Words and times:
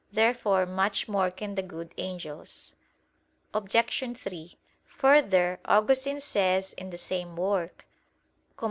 Therefore 0.11 0.65
much 0.65 1.07
more 1.07 1.29
can 1.29 1.53
the 1.53 1.61
good 1.61 1.93
angels. 1.95 2.73
Obj. 3.53 4.15
3: 4.17 4.57
Further, 4.87 5.59
Augustine 5.65 6.19
says 6.19 6.73
in 6.73 6.89
the 6.89 6.97
same 6.97 7.35
work 7.35 7.85
[*Cf. 8.49 8.59